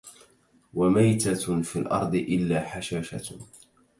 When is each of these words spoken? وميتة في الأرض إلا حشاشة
وميتة 0.73 1.61
في 1.61 1.79
الأرض 1.79 2.15
إلا 2.15 2.61
حشاشة 2.65 3.37